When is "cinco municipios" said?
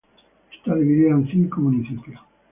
1.29-2.19